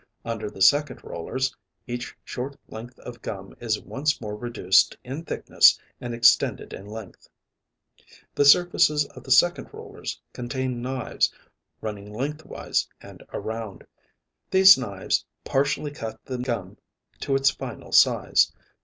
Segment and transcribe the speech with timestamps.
[0.25, 1.55] Under the second rollers
[1.85, 7.29] each short length of gum is once more reduced in thickness and extended in length.
[8.33, 11.31] The surfaces of the second rollers contain knives
[11.81, 13.85] running lengthwise and around.
[14.49, 16.79] These knives partially cut the gum
[17.19, 18.51] to its final size.